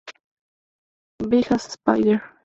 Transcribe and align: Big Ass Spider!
Big 1.29 1.51
Ass 1.51 1.73
Spider! 1.73 2.19